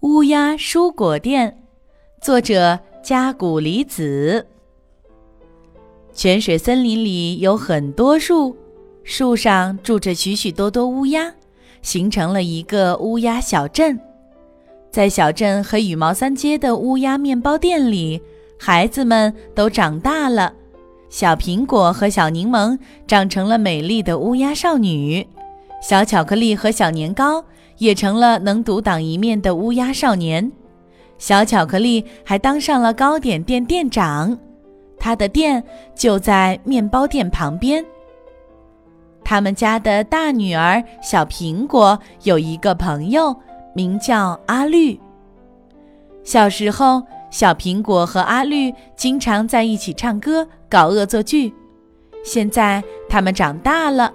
[0.00, 1.62] 乌鸦蔬果店，
[2.22, 4.46] 作者加古里子。
[6.14, 8.56] 泉水森林里有很多树，
[9.04, 11.34] 树上住着许许多多乌鸦，
[11.82, 14.00] 形成了一个乌鸦小镇。
[14.90, 18.22] 在小镇和羽毛三街的乌鸦面包店里，
[18.58, 20.54] 孩子们都长大了。
[21.10, 25.26] 小苹果和小柠檬长成了美丽的乌鸦少女，
[25.82, 27.44] 小巧克力和小年糕
[27.80, 30.52] 也成了能独当一面的乌鸦少年。
[31.18, 34.38] 小巧克力还当上了糕点店店长，
[34.98, 37.84] 他的店就在面包店旁边。
[39.24, 43.34] 他们家的大女儿小苹果有一个朋友，
[43.74, 45.00] 名叫阿绿。
[46.22, 47.02] 小时候。
[47.32, 51.54] 小苹果和阿绿经常在一起唱歌、搞恶作剧。
[52.24, 54.12] 现在他们长大了，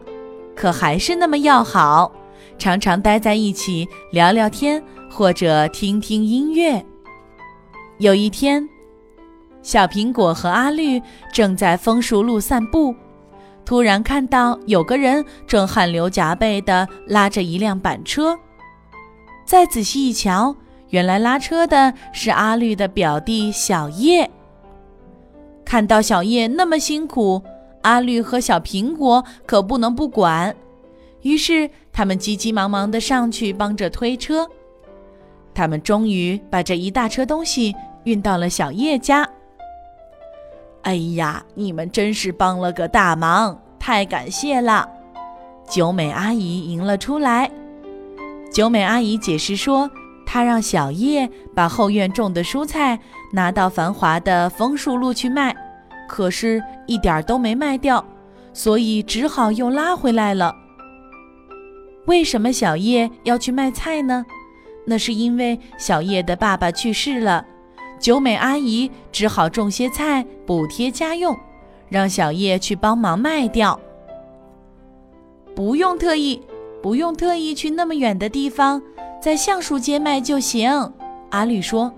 [0.53, 2.11] 可还是那么要好，
[2.57, 6.83] 常常待在一起聊聊天或者听听音乐。
[7.99, 8.67] 有一天，
[9.61, 12.93] 小苹果和阿绿正在枫树路散步，
[13.63, 18.37] 突然看到有个人正汗流浃背地拉着一辆板车。
[19.45, 20.55] 再仔细一瞧，
[20.89, 24.29] 原来拉车的是阿绿的表弟小叶。
[25.63, 27.41] 看到小叶那么辛苦，
[27.81, 30.55] 阿绿和小苹果可不能不管，
[31.21, 34.45] 于是他们急急忙忙地上去帮着推车。
[35.53, 39.25] 他们终于把这一大车东西运到了小叶家。
[40.81, 44.85] 哎呀，你们真是帮了个大忙，太感谢了！
[45.69, 47.49] 九美阿姨迎了出来。
[48.51, 49.89] 九美阿姨解释说。
[50.27, 52.99] 她让小叶把后院种的蔬菜
[53.31, 55.55] 拿到繁华的枫树路去卖，
[56.09, 58.03] 可是，一点都没卖掉，
[58.51, 60.53] 所以只好又拉回来了。
[62.05, 64.25] 为什么小叶要去卖菜呢？
[64.85, 67.43] 那是因为小叶的爸爸去世了，
[67.99, 71.35] 九美阿姨只好种些菜补贴家用，
[71.89, 73.79] 让小叶去帮忙卖掉。
[75.55, 76.39] 不用特意，
[76.83, 78.81] 不用特意去那么远的地方。
[79.19, 80.93] 在橡树街卖就行，
[81.31, 81.91] 阿绿说：“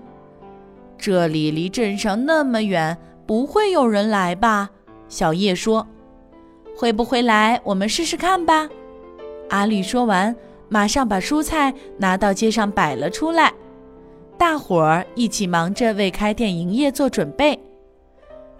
[0.96, 2.96] 这里离镇上那么远，
[3.26, 4.70] 不会有人来吧？”
[5.10, 5.86] 小叶说
[6.74, 7.60] ：“会不会来？
[7.64, 8.70] 我们试试看吧。”
[9.50, 10.34] 阿绿说完，
[10.68, 13.52] 马上把蔬菜拿到街上摆了出来。
[14.36, 17.58] 大伙儿一起忙着为开店营业做准备。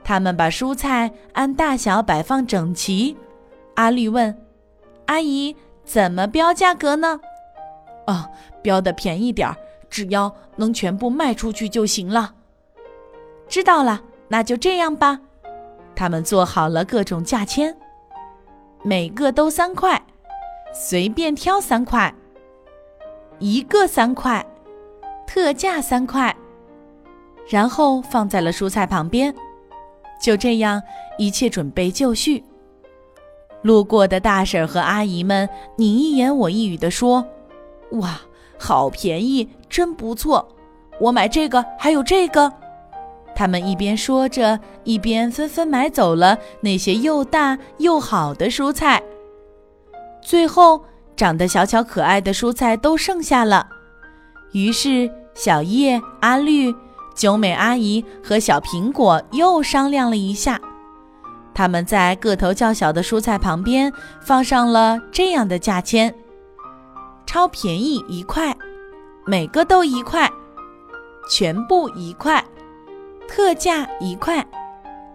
[0.02, 3.16] 他们把蔬菜按大小摆放整齐。
[3.74, 4.36] 阿绿问
[5.06, 5.54] ：“阿姨，
[5.84, 7.20] 怎么标价格呢？”
[8.08, 8.24] 哦，
[8.62, 9.56] 标的便宜点儿，
[9.90, 12.34] 只要能全部卖出去就行了。
[13.46, 15.20] 知道了，那就这样吧。
[15.94, 17.76] 他们做好了各种价签，
[18.82, 20.02] 每个都三块，
[20.80, 22.14] 随便挑三块，
[23.40, 24.46] 一个三块，
[25.26, 26.34] 特价三块，
[27.48, 29.34] 然后放在了蔬菜旁边。
[30.22, 30.80] 就这样，
[31.18, 32.44] 一切准备就绪。
[33.62, 37.26] 路过的大婶和阿姨们，你一言我一语地说。
[37.92, 38.20] 哇，
[38.56, 40.46] 好便宜，真不错！
[41.00, 42.52] 我买这个，还有这个。
[43.34, 49.02] 他们一边说着，一边纷纷买走了那些又大又好的蔬菜。
[50.28, 50.84] 最后，
[51.16, 53.66] 长得小巧可爱的蔬菜都剩下了。
[54.52, 56.74] 于是，小叶、阿绿、
[57.14, 60.60] 九美阿姨和小苹果又商量了一下，
[61.54, 63.90] 他们在个头较小的蔬菜旁边
[64.20, 66.14] 放上了这样的价签。
[67.24, 68.54] 超便宜一块，
[69.24, 70.30] 每个都一块，
[71.30, 72.44] 全部一块，
[73.26, 74.46] 特价一块，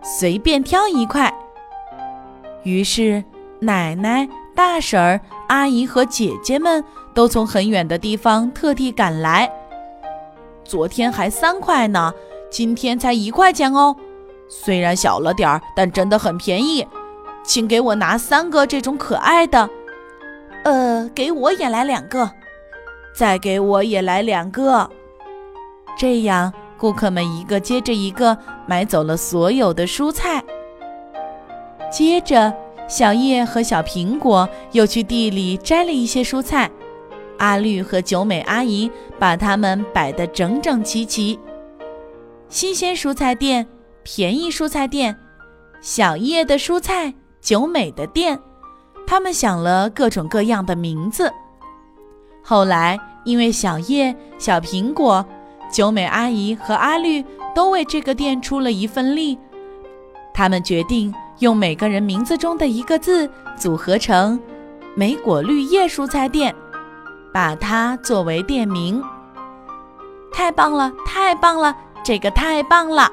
[0.02, 1.32] 随便挑一块。
[2.64, 3.24] 于是，
[3.60, 6.84] 奶奶、大婶儿、阿姨和姐姐们
[7.14, 9.52] 都从很远的地方特地赶来。
[10.64, 12.14] 昨天还三块呢，
[12.50, 13.96] 今天才一块钱哦。
[14.48, 16.88] 虽然小了点儿，但真的很便宜。
[17.44, 19.70] 请给我拿三个这种可爱的。
[20.64, 22.32] 呃，给我也来两个，
[23.14, 24.90] 再给我也来两个。
[25.98, 30.42] 这样，顾客们一个接着一个买走了所有的蔬菜。
[31.92, 32.54] 接着，
[32.94, 36.70] 小叶和小苹果又去地里摘了一些蔬菜。
[37.40, 41.40] 阿绿和九美阿姨把它们摆得整整齐齐。
[42.50, 43.66] 新鲜蔬菜店，
[44.04, 45.18] 便宜蔬菜店，
[45.82, 47.12] 小叶的蔬菜，
[47.42, 48.40] 九美的店。
[49.08, 51.34] 他们想了各种各样的名字。
[52.44, 55.26] 后来，因为小叶、小苹果、
[55.72, 57.26] 九美阿姨和阿绿
[57.56, 59.40] 都为这个店出了一份力，
[60.32, 64.40] 他们决定用每个人名字中的一个字组合成
[64.96, 66.54] “莓果绿叶蔬菜店”，
[67.34, 69.04] 把它作为店名。
[70.32, 73.12] 太棒了，太棒了，这个太棒了！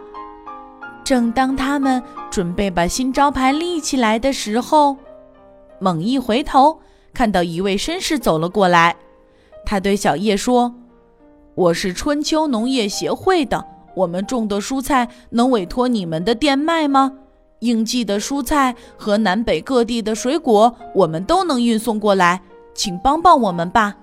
[1.04, 4.96] 正当他们准备把新招牌立起来的时候，
[5.78, 6.80] 猛一回头，
[7.12, 8.96] 看到一位绅士走了过来。
[9.66, 10.74] 他对小叶说
[11.54, 13.66] ：“我是春秋农业协会的，
[13.96, 17.12] 我们种的蔬菜能委托你们的店卖吗？
[17.60, 22.42] 应季的蔬菜和南北各地的水果，我们都能运送过来，
[22.74, 23.96] 请帮帮我们吧。”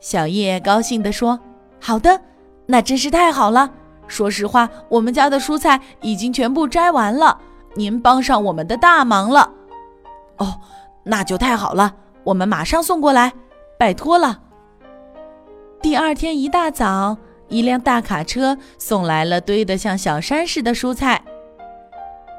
[0.00, 1.40] 小叶高兴地说
[1.80, 2.20] ：“好的，
[2.66, 3.72] 那真是太好了。
[4.06, 7.38] 说实话，我们家的蔬菜已经全部摘完了，
[7.74, 9.52] 您帮上我们的大忙了。
[10.38, 10.60] ”“哦，
[11.02, 11.94] 那就太好了，
[12.24, 13.32] 我们马上送过来，
[13.78, 14.40] 拜托了。”
[15.82, 17.16] 第二天一大早，
[17.48, 21.22] 一辆大卡车送来了堆得像小山似的蔬菜。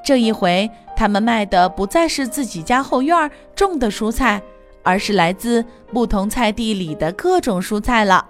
[0.03, 4.41] 这一回，他们卖的不再是自己家后院种的蔬菜，
[4.83, 5.63] 而是来自
[5.93, 8.25] 不同菜地里的各种蔬菜了。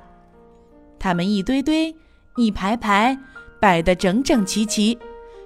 [0.97, 1.95] 它们一堆堆、
[2.35, 3.17] 一排排，
[3.59, 4.97] 摆得整整齐齐，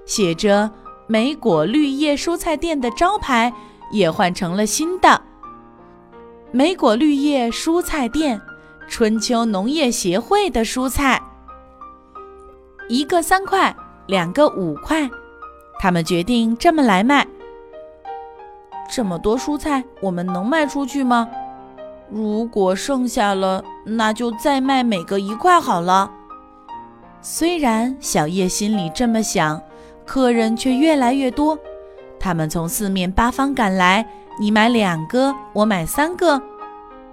[0.06, 0.72] 写着
[1.06, 3.54] “梅果绿叶蔬菜店”的招牌
[3.92, 5.22] 也换成了新的
[6.52, 8.42] “梅果绿叶蔬菜店”。
[8.90, 11.20] 春秋农业协会的蔬菜，
[12.90, 13.74] 一个三块，
[14.08, 15.10] 两个五块，
[15.84, 17.28] 他们决定这么来卖。
[18.90, 21.28] 这么多蔬菜，我们能卖出去吗？
[22.10, 26.10] 如果剩下了，那就再卖每个一块好了。
[27.22, 29.62] 虽然小叶心里这么想，
[30.06, 31.60] 客人却越来越多，
[32.18, 34.08] 他们从四面八方赶来，
[34.40, 36.42] 你买两个，我买三个。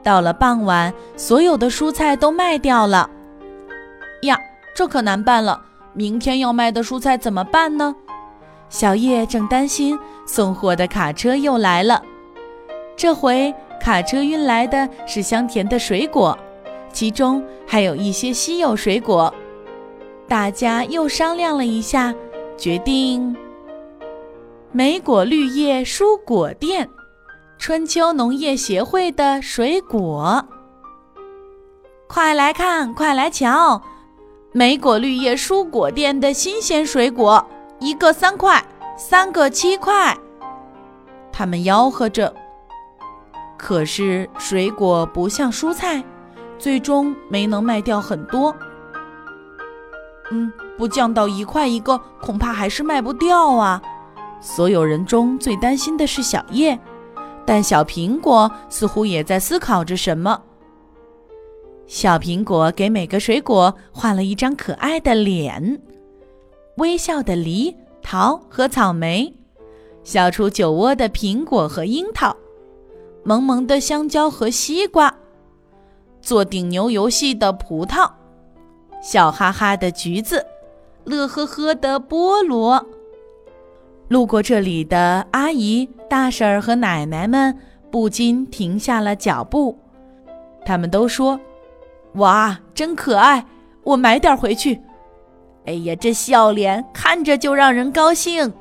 [0.00, 3.10] 到了傍晚，所有的蔬菜都卖掉了。
[4.22, 4.38] 呀，
[4.76, 5.60] 这可难办了！
[5.92, 7.96] 明天要卖的蔬菜怎么办呢？
[8.70, 12.02] 小叶正担心，送货的卡车又来了。
[12.96, 16.38] 这回卡车运来的是香甜的水果，
[16.92, 19.34] 其中还有一些稀有水果。
[20.28, 22.14] 大家又商量了一下，
[22.56, 23.36] 决定
[24.70, 26.88] 梅果绿叶蔬果店。
[27.58, 30.42] 春秋农业协会的水果，
[32.06, 33.82] 快来看，快来瞧！
[34.52, 37.46] 梅果绿叶蔬果店的新鲜水果，
[37.80, 38.62] 一个三块，
[38.96, 40.16] 三个七块。
[41.32, 42.32] 他们吆喝着。
[43.56, 46.04] 可是水果不像蔬菜，
[46.58, 48.54] 最终没能卖掉很多。
[50.30, 53.82] 嗯，不降到一块一个，恐怕还是卖不掉啊！
[54.40, 56.78] 所有人中最担心的是小叶。
[57.46, 60.40] 但小苹果似乎也在思考着什么。
[61.86, 65.82] 小苹果给每个水果画了一张可爱的脸，
[66.80, 69.30] 微笑的梨、桃和草莓，
[70.02, 72.34] 笑出酒窝的苹果和樱桃，
[73.22, 75.14] 萌萌的香蕉和西瓜，
[76.22, 78.10] 做顶牛游戏的葡萄，
[79.02, 80.46] 笑哈哈的橘子，
[81.04, 82.82] 乐呵呵的菠萝。
[84.08, 87.54] 路过这里的阿姨、大婶儿和奶奶们
[87.90, 89.78] 不禁停下了脚步，
[90.64, 91.38] 他们都说
[92.16, 93.44] ：“哇，真可爱！
[93.82, 94.80] 我买点回去。”
[95.70, 98.52] 哎呀，这笑脸看着就让人高兴。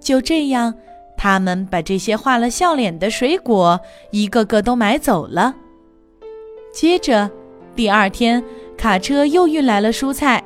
[0.00, 0.72] 就这样，
[1.18, 3.78] 他们把这些画了笑脸的水果
[4.10, 5.54] 一个个都买走了。
[6.72, 7.30] 接着，
[7.76, 8.42] 第二天，
[8.74, 10.42] 卡车又运来了蔬菜。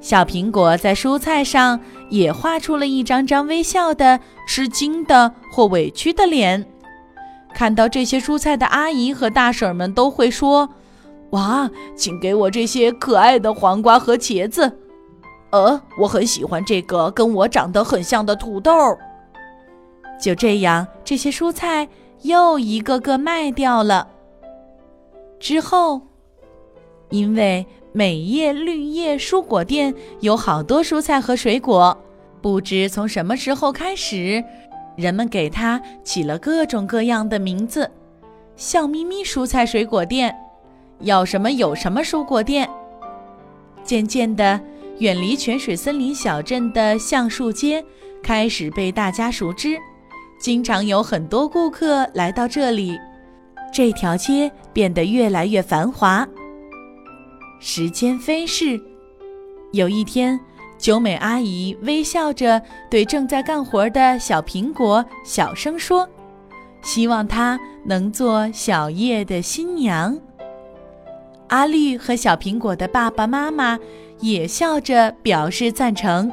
[0.00, 1.78] 小苹果在蔬菜上
[2.10, 6.66] 也画出了一张张微笑的、吃惊的或委屈的脸。
[7.54, 10.68] 看到这些蔬菜的阿姨和大婶们都会说
[11.30, 14.76] ：“哇，请给我这些可爱的黄瓜和茄子。”
[15.50, 18.72] 呃，我很喜欢这个跟我长得很像的土豆。
[20.20, 21.88] 就这样，这些蔬菜
[22.22, 24.08] 又一个个卖掉了。
[25.38, 26.00] 之后，
[27.10, 27.66] 因为。
[27.90, 31.96] 美叶绿叶蔬果店有好多蔬菜和水果，
[32.40, 34.44] 不知从什么时候开始，
[34.94, 37.90] 人们给它起了各种各样的名字：
[38.56, 40.38] 笑眯眯蔬菜水果店，
[41.00, 42.68] 要什么有什么蔬果店。
[43.82, 44.60] 渐渐的，
[44.98, 47.84] 远离泉水森林小镇的橡树街
[48.20, 49.78] 开始被大家熟知，
[50.40, 52.98] 经常有很多顾客来到这里，
[53.72, 56.26] 这条街变得越来越繁华。
[57.60, 58.80] 时间飞逝，
[59.72, 60.38] 有一天，
[60.78, 66.08] 九美阿姨微笑着对正在干活的小苹果小声说
[66.82, 70.18] ：“希望她能做小叶的新娘。”
[71.48, 73.78] 阿绿和小苹果的爸爸妈妈
[74.20, 76.30] 也笑着表示赞成。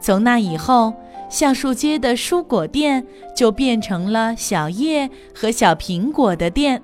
[0.00, 0.92] 从那以后，
[1.28, 6.82] 橡树街的蔬果店就变成了小叶和小苹果的店。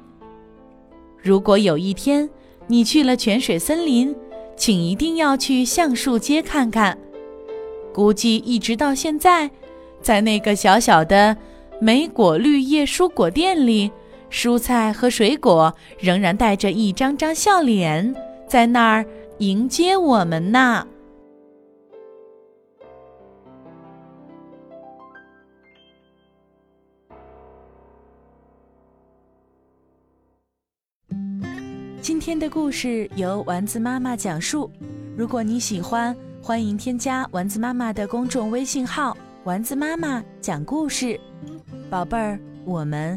[1.21, 2.29] 如果有一天，
[2.67, 4.15] 你去了泉水森林，
[4.57, 6.99] 请一定要去橡树街看看。
[7.93, 9.51] 估计一直到现在，
[10.01, 11.37] 在那个小小的
[11.81, 13.93] 莓果绿叶蔬果店里，
[14.33, 18.15] 蔬菜和水果仍然带着一张张笑脸，
[18.49, 19.05] 在那儿
[19.39, 20.87] 迎接我们呢。
[32.01, 34.69] 今天的故事由丸子妈妈讲述。
[35.15, 41.21] 如果你喜欢，欢迎添加丸子妈妈的公众微信号“丸子妈妈讲故事”。
[41.91, 43.17] 宝贝儿，我们